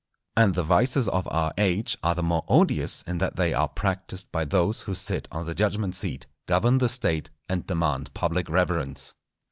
And 0.35 0.55
the 0.55 0.63
vices 0.63 1.07
of 1.07 1.27
our 1.29 1.53
age 1.59 1.95
are 2.01 2.15
the 2.15 2.23
more 2.23 2.43
odious 2.47 3.03
in 3.03 3.19
that 3.19 3.35
they 3.35 3.53
are 3.53 3.69
practised 3.69 4.31
by 4.31 4.45
those 4.45 4.81
who 4.81 4.95
sit 4.95 5.27
on 5.31 5.45
the 5.45 5.53
judgment 5.53 5.95
seat, 5.95 6.25
govern 6.47 6.79
the 6.79 6.89
State, 6.89 7.29
and 7.47 7.67
demand 7.67 8.11
public 8.15 8.49
reverence. 8.49 9.13